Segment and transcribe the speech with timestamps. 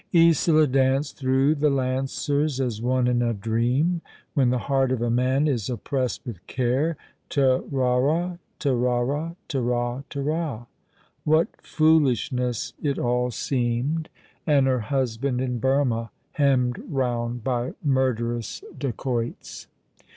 [0.15, 4.01] Isola danced through the lancers as one in a dream.
[4.33, 6.97] When the heart of a man is oppressed with care,"
[7.29, 10.65] Ta rarra, ta rarra, ta ra, ta ra!"
[11.23, 15.41] What foolishness it all seemed, ^' The Child cheek bhishing Scarlett 63 And her husband
[15.41, 19.67] in Burmah, hemmed round by murderous dacoits!